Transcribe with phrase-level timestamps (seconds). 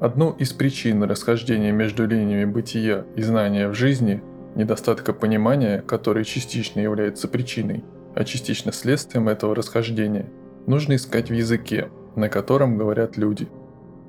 [0.00, 4.22] Одну из причин расхождения между линиями бытия и знания в жизни–
[4.56, 7.84] недостатка понимания, который частично является причиной,
[8.14, 10.28] а частично следствием этого расхождения–
[10.66, 13.48] нужно искать в языке, на котором говорят люди.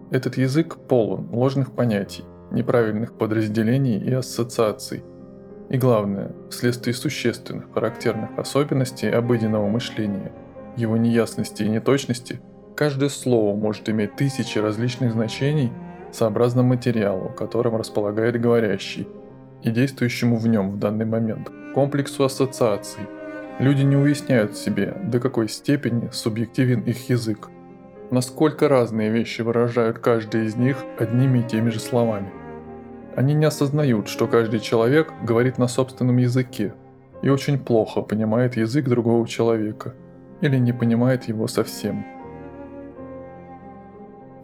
[0.10, 5.04] Этот язык полон ложных понятий, неправильных подразделений и ассоциаций.
[5.70, 10.32] И главное, вследствие существенных характерных особенностей обыденного мышления,
[10.78, 12.42] его неясности и неточности,
[12.76, 15.72] каждое слово может иметь тысячи различных значений
[16.12, 19.08] сообразно материалу, которым располагает говорящий,
[19.64, 23.04] и действующему в нем в данный момент, комплексу ассоциаций.
[23.60, 27.50] Люди не уясняют себе, до какой степени субъективен их язык,
[28.12, 32.30] насколько разные вещи выражают каждый из них одними и теми же словами.
[33.16, 36.74] Они не осознают, что каждый человек говорит на собственном языке
[37.22, 39.96] и очень плохо понимает язык другого человека
[40.42, 42.15] или не понимает его совсем.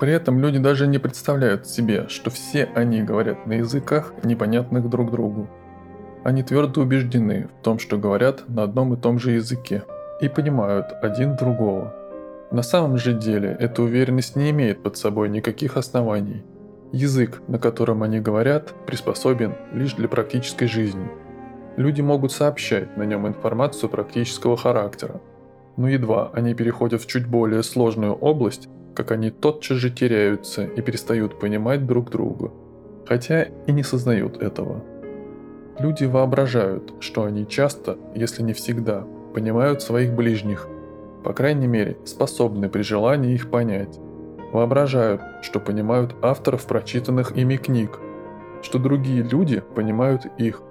[0.01, 5.11] При этом люди даже не представляют себе, что все они говорят на языках, непонятных друг
[5.11, 5.47] другу.
[6.25, 9.83] Они твердо убеждены в том, что говорят на одном и том же языке
[10.19, 11.95] и понимают один другого–
[12.51, 16.43] на самом же деле эта уверенность не имеет под собой никаких оснований.
[16.91, 21.09] Язык, на котором они говорят, приспособен лишь для практической жизни.
[21.77, 25.21] Люди могут сообщать на нем информацию практического характера.
[25.77, 30.81] Но едва они переходят в чуть более сложную область, как они тотчас же теряются и
[30.81, 32.51] перестают понимать друг друга,
[33.05, 34.83] хотя и не сознают этого.
[35.79, 40.67] Люди воображают, что они часто, если не всегда, понимают своих ближних–
[41.23, 43.99] по крайней мере, способны при желании их понять.
[44.51, 47.99] Воображают, что понимают авторов прочитанных ими книг,
[48.63, 50.61] что другие люди понимают их.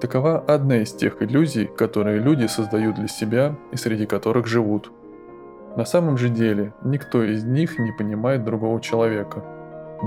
[0.00, 4.90] Такова одна из тех иллюзий, которые люди создают для себя и среди которых живут.
[5.76, 9.42] На самом же деле, никто из них не понимает другого человека.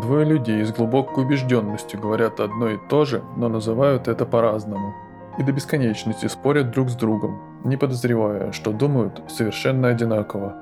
[0.01, 4.93] Двое людей с глубокой убежденностью говорят одно и то же, но называют это по-разному.
[5.39, 10.55] И до бесконечности спорят друг с другом, не подозревая, что думают совершенно одинаково.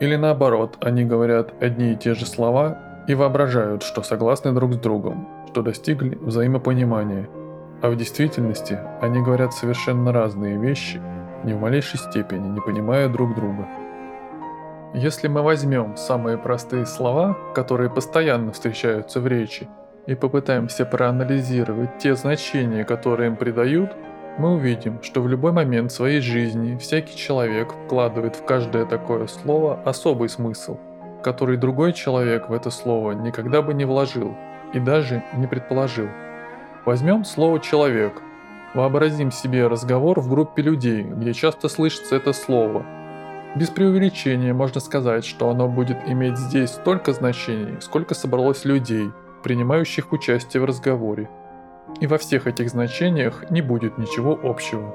[0.00, 4.78] Или наоборот, они говорят одни и те же слова и воображают, что согласны друг с
[4.78, 7.28] другом, что достигли взаимопонимания,
[7.82, 11.00] а в действительности они говорят совершенно разные вещи,
[11.44, 13.68] ни в малейшей степени не понимая друг друга.
[14.94, 19.68] Если мы возьмем самые простые слова, которые постоянно встречаются в речи,
[20.06, 23.92] и попытаемся проанализировать те значения, которые им придают–
[24.36, 29.80] мы увидим, что в любой момент своей жизни всякий человек вкладывает в каждое такое слово
[29.84, 30.76] особый смысл,
[31.22, 34.34] который другой человек в это слово никогда бы не вложил
[34.72, 36.08] и даже не предположил.
[36.84, 38.20] Возьмем слово «человек».
[38.74, 42.84] Вообразим себе разговор в группе людей, где часто слышится это слово.
[43.56, 49.10] Без преувеличения можно сказать, что оно будет иметь здесь столько значений, сколько собралось людей,
[49.42, 51.28] принимающих участие в разговоре–
[52.00, 54.94] и во всех этих значениях не будет ничего общего.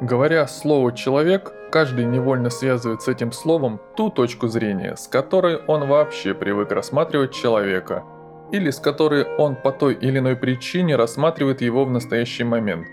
[0.00, 5.86] Говоря слово «человек», каждый невольно связывает с этим словом ту точку зрения, с которой он
[5.86, 8.04] вообще привык рассматривать человека,
[8.52, 12.86] или с которой он по той или иной причине рассматривает его в настоящий момент.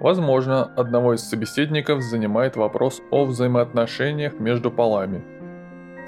[0.00, 5.22] Возможно, одного из собеседников занимает вопрос о взаимоотношениях между полами.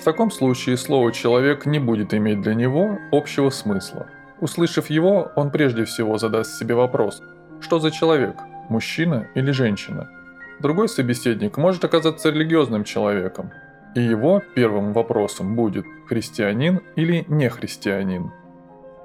[0.01, 4.07] В таком случае слово «человек» не будет иметь для него общего смысла–
[4.43, 7.23] Услышав его, он прежде всего задаст себе вопрос,
[7.61, 8.35] что за человек,
[8.69, 10.11] мужчина или женщина.
[10.59, 13.53] Другой собеседник может оказаться религиозным человеком,
[13.95, 18.33] и его первым вопросом будет христианин или не христианин.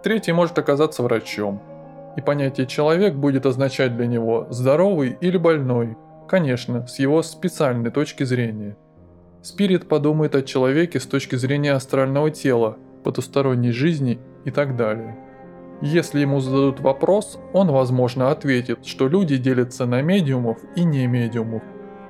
[0.01, 1.61] Третий может оказаться врачом,
[2.17, 5.95] и понятие «человек» будет означать для него «здоровый» или «больной»,
[6.27, 8.75] конечно, с его специальной точки зрения.
[9.43, 15.15] Спирит подумает о человеке с точки зрения астрального тела, потусторонней жизни и так далее.
[15.81, 21.61] Если ему зададут вопрос, он, возможно, ответит, что люди делятся на медиумов и не медиумов.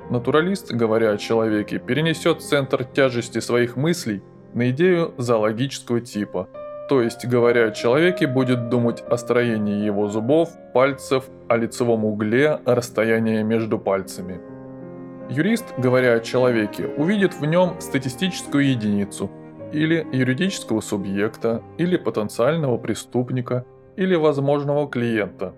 [0.09, 4.23] Натуралист, говоря о человеке, перенесет центр тяжести своих мыслей
[4.53, 6.47] на идею зоологического типа.
[6.87, 12.59] То есть, говоря о человеке, будет думать о строении его зубов, пальцев, о лицевом угле,
[12.65, 14.39] о расстоянии между пальцами.
[15.29, 19.29] Юрист, говоря о человеке, увидит в нем статистическую единицу–
[19.71, 25.53] или юридического субъекта, или потенциального преступника, или возможного клиента.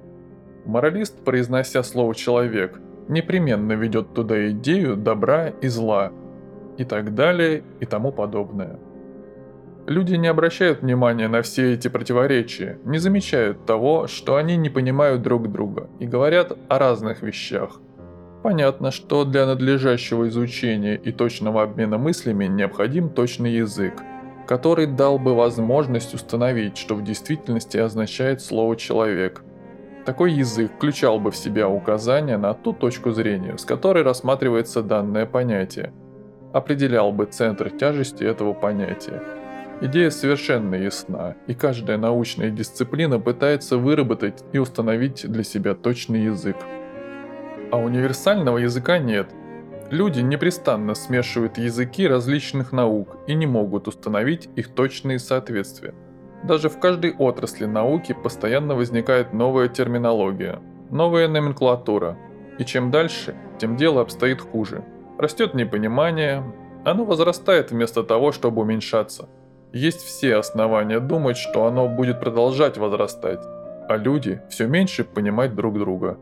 [0.65, 6.11] Моралист, произнося слово «человек», непременно ведет туда идею добра и зла,
[6.77, 8.79] и так далее, и тому подобное.
[9.89, 15.23] Люди не обращают внимания на все эти противоречия, не замечают того, что они не понимают
[15.23, 17.81] друг друга и говорят о разных вещах.
[18.43, 23.95] Понятно, что для надлежащего изучения и точного обмена мыслями необходим точный язык,
[24.45, 29.41] который дал бы возможность установить, что в действительности означает слово «человек».
[30.05, 35.25] Такой язык включал бы в себя указания на ту точку зрения, с которой рассматривается данное
[35.25, 35.93] понятие,
[36.53, 39.38] определял бы центр тяжести этого понятия.
[39.81, 46.57] Идея совершенно ясна, и каждая научная дисциплина пытается выработать и установить для себя точный язык.
[47.71, 49.29] А универсального языка нет,
[49.91, 55.95] Люди непрестанно смешивают языки различных наук и не могут установить их точные соответствия.
[56.43, 60.59] Даже в каждой отрасли науки постоянно возникает новая терминология,
[60.91, 62.17] новая номенклатура.
[62.59, 64.85] И чем дальше, тем дело обстоит хуже.
[65.17, 66.43] Растет непонимание,
[66.85, 69.27] оно возрастает вместо того, чтобы уменьшаться.
[69.71, 73.41] Есть все основания думать, что оно будет продолжать возрастать,
[73.87, 76.17] а люди все меньше понимать друг друга.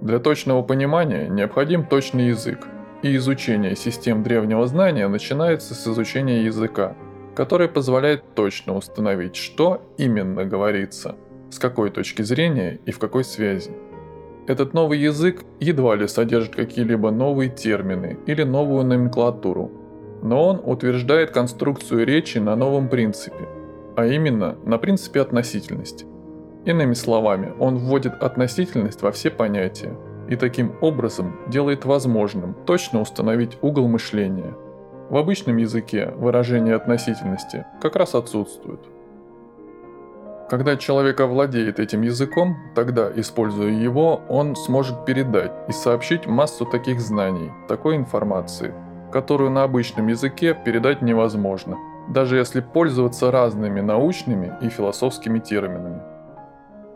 [0.00, 2.66] Для точного понимания необходим точный язык,
[3.02, 6.96] и изучение систем древнего знания начинается с изучения языка,
[7.36, 11.14] который позволяет точно установить, что именно говорится,
[11.50, 13.70] с какой точки зрения и в какой связи.
[14.48, 19.70] Этот новый язык едва ли содержит какие-либо новые термины или новую номенклатуру,
[20.22, 23.48] но он утверждает конструкцию речи на новом принципе,
[23.96, 26.06] а именно на принципе относительности–
[26.68, 29.96] Иными словами, он вводит относительность во все понятия
[30.28, 34.54] и таким образом делает возможным точно установить угол мышления.
[35.08, 38.80] В обычном языке выражение относительности как раз отсутствует.
[40.50, 47.00] Когда человек овладеет этим языком, тогда, используя его, он сможет передать и сообщить массу таких
[47.00, 48.74] знаний, такой информации,
[49.10, 51.76] которую на обычном языке передать невозможно,
[52.08, 56.00] даже если пользоваться разными научными и философскими терминами.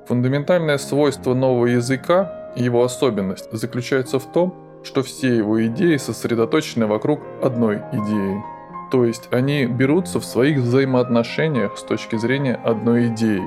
[0.06, 4.54] Фундаментальное свойство нового языка и его особенность заключается в том,
[4.84, 8.42] что все его идеи сосредоточены вокруг одной идеи.
[8.90, 13.42] То есть они берутся в своих взаимоотношениях с точки зрения одной идеи.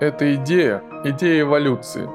[0.00, 2.08] Эта идея– идея эволюции.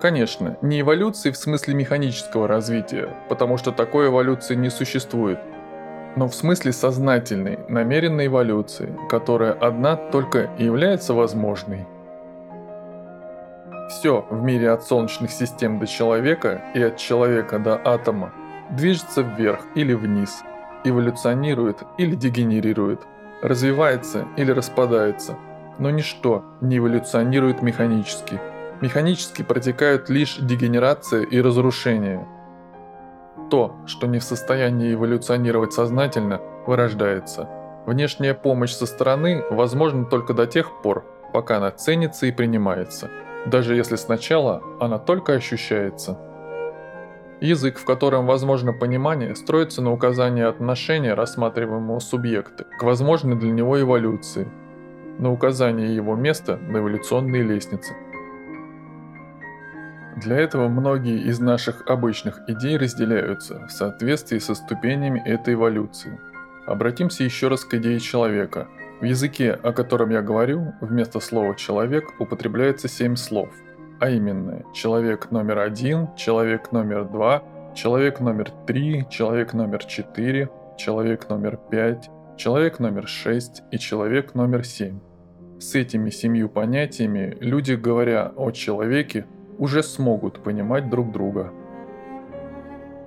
[0.00, 5.38] Конечно, не эволюции в смысле механического развития, потому что такой эволюции не существует,
[6.16, 11.86] но в смысле сознательной, намеренной эволюции, которая одна только и является возможной.
[13.88, 18.32] Все в мире от солнечных систем до человека и от человека до атома
[18.70, 20.42] движется вверх или вниз,
[20.84, 23.00] эволюционирует или дегенерирует,
[23.42, 25.36] развивается или распадается,
[25.78, 28.40] но ничто не эволюционирует механически.
[28.80, 32.26] Механически протекают лишь дегенерация и разрушение.
[33.50, 37.48] То, что не в состоянии эволюционировать сознательно, вырождается.
[37.86, 43.10] Внешняя помощь со стороны возможна только до тех пор, пока она ценится и принимается–
[43.46, 46.18] даже если сначала она только ощущается.
[47.40, 53.80] Язык, в котором возможно понимание, строится на указании отношения рассматриваемого субъекта к возможной для него
[53.80, 54.48] эволюции,
[55.18, 57.94] на указании его места на эволюционной лестнице.
[60.16, 66.20] Для этого многие из наших обычных идей разделяются в соответствии со ступенями этой эволюции.
[66.66, 68.68] Обратимся еще раз к идее человека–
[69.00, 73.50] в языке, о котором я говорю, вместо слова «человек» употребляется семь слов,
[74.00, 77.42] а именно человек номер один, человек номер два,
[77.74, 84.64] человек номер три, человек номер четыре, человек номер пять, человек номер шесть и человек номер
[84.64, 85.00] семь.
[85.58, 89.26] С этими семью понятиями люди, говоря о человеке,
[89.58, 91.52] уже смогут понимать друг друга–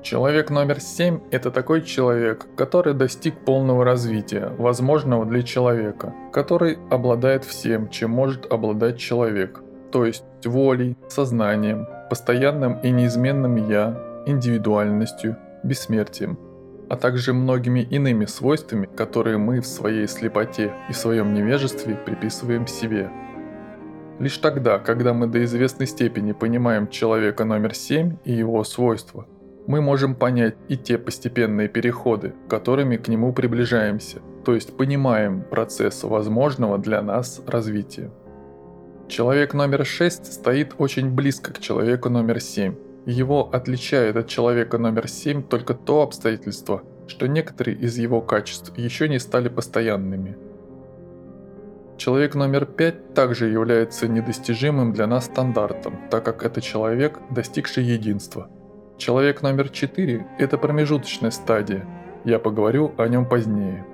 [0.10, 7.44] Человек номер семь– это такой человек, который достиг полного развития, возможного для человека, который обладает
[7.44, 9.62] всем, чем может обладать человек,
[9.92, 16.40] то есть волей, сознанием, постоянным и неизменным «я», индивидуальностью, бессмертием,
[16.90, 22.66] а также многими иными свойствами, которые мы в своей слепоте и в своем невежестве приписываем
[22.66, 23.10] себе.
[24.20, 29.28] Лишь тогда, когда мы до известной степени понимаем человека номер семь и его свойства–
[29.68, 36.04] мы можем понять и те постепенные переходы, которыми к нему приближаемся, то есть понимаем процесс
[36.04, 38.10] возможного для нас развития.
[39.10, 42.76] Человек номер 6 стоит очень близко к человеку номер 7.
[43.06, 49.10] Его отличает от человека номер 7 только то обстоятельство, что некоторые из его качеств еще
[49.10, 50.38] не стали постоянными.
[51.98, 58.50] Человек номер 5 также является недостижимым для нас стандартом, так как это человек, достигший единства–
[58.98, 61.86] Человек номер 4– это промежуточная стадия,
[62.26, 63.86] я поговорю о нем позднее.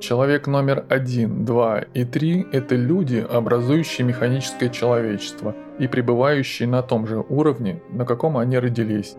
[0.00, 7.06] Человек номер 1, 2 и 3– это люди, образующие механическое человечество и пребывающие на том
[7.06, 9.16] же уровне, на каком они родились.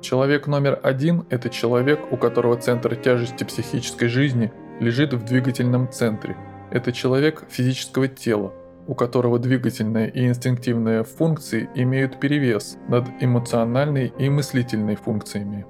[0.00, 4.50] Человек номер один– это человек, у которого центр тяжести психической жизни
[4.80, 6.34] лежит в двигательном центре.
[6.70, 8.52] Это человек физического тела,
[8.86, 15.66] у которого двигательные и инстинктивные функции имеют перевес над эмоциональной и мыслительной функциями.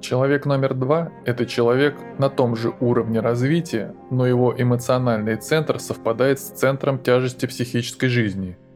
[0.00, 6.38] Человек номер два– это человек на том же уровне развития, но его эмоциональный центр совпадает
[6.38, 8.56] с центром тяжести психической жизни–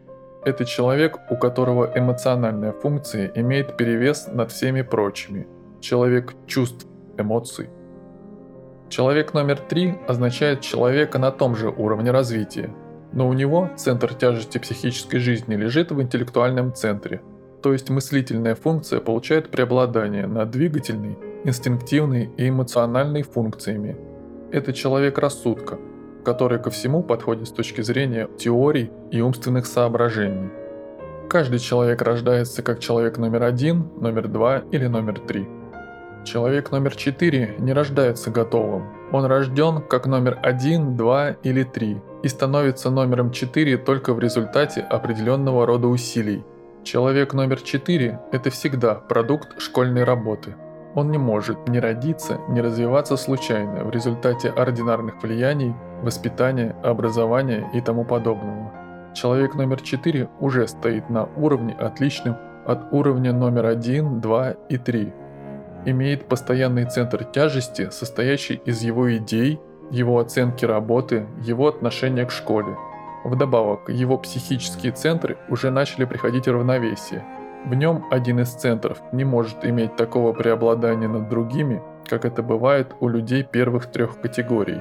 [0.43, 5.47] это человек, у которого эмоциональная функция имеет перевес над всеми прочими.
[5.81, 6.87] Человек чувств,
[7.19, 7.69] эмоций.
[8.91, 12.75] Человек номер три означает человека на том же уровне развития,
[13.13, 17.23] но у него центр тяжести психической жизни лежит в интеллектуальном центре,
[17.63, 23.97] то есть мыслительная функция получает преобладание над двигательной, инстинктивной и эмоциональной функциями.
[24.53, 25.79] Это человек рассудка–
[26.25, 30.51] который ко всему подходит с точки зрения теорий и умственных соображений.
[31.29, 35.47] Каждый человек рождается как человек номер один, номер два или номер три.
[36.25, 38.89] Человек номер четыре не рождается готовым.
[39.13, 44.81] Он рожден как номер один, два или три и становится номером четыре только в результате
[44.81, 46.45] определенного рода усилий.
[46.85, 50.55] Человек номер четыре– это всегда продукт школьной работы–
[50.95, 57.81] он не может ни родиться, ни развиваться случайно в результате ординарных влияний, воспитания, образования и
[57.81, 58.73] тому подобного.
[59.15, 62.37] Человек номер 4 уже стоит на уровне отличным
[62.67, 65.13] от уровня номер 1, 2 и 3.
[65.85, 69.59] Имеет постоянный центр тяжести, состоящий из его идей,
[69.91, 72.77] его оценки работы, его отношения к школе.
[73.25, 77.25] Вдобавок, его психические центры уже начали приходить в равновесие–
[77.65, 82.95] в нем один из центров не может иметь такого преобладания над другими, как это бывает
[83.01, 84.81] у людей первых трех категорий.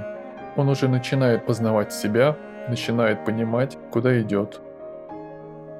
[0.55, 2.37] Он уже начинает познавать себя,
[2.69, 4.61] начинает понимать, куда идет.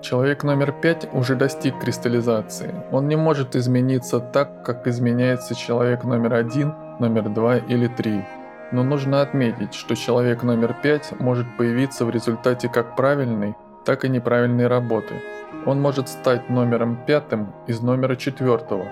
[0.02, 2.74] Человек номер пять уже достиг кристаллизации.
[2.92, 8.24] Он не может измениться так, как изменяется человек номер один, номер два или три.
[8.72, 14.10] Но нужно отметить, что человек номер пять может появиться в результате как правильной, так и
[14.10, 15.16] неправильной работы–
[15.66, 18.86] он может стать номером пятым из номера четвертого,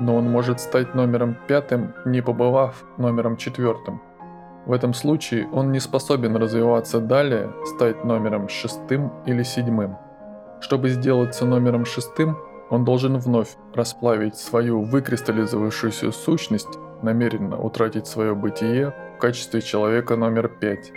[0.00, 4.02] но он может стать номером пятым, не побывав номером четвертым.
[4.66, 9.96] В этом случае он не способен развиваться далее, стать номером шестым или седьмым.
[10.62, 12.38] Чтобы сделаться номером шестым,
[12.70, 20.48] он должен вновь расплавить свою выкристаллизовавшуюся сущность, намеренно утратить свое бытие в качестве человека номер
[20.48, 20.90] пять.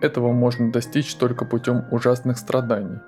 [0.00, 3.00] Этого можно достичь только путем ужасных страданий,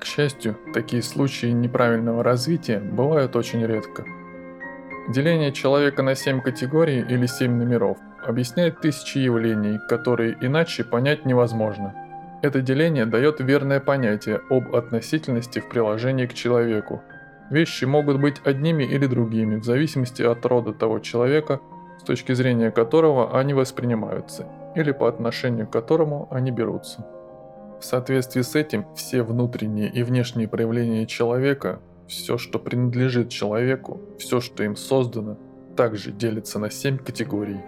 [0.00, 4.04] к счастью, такие случаи неправильного развития бывают очень редко.
[5.08, 11.94] Деление человека на 7 категорий или 7 номеров объясняет тысячи явлений, которые иначе понять невозможно.
[12.42, 17.02] Это деление дает верное понятие об относительности в приложении к человеку.
[17.50, 21.60] Вещи могут быть одними или другими в зависимости от рода того человека,
[21.98, 27.06] с точки зрения которого они воспринимаются, или по отношению к которому они берутся.
[27.80, 34.40] В соответствии с этим все внутренние и внешние проявления человека, все, что принадлежит человеку, все,
[34.40, 35.38] что им создано,
[35.76, 37.60] также делится на семь категорий.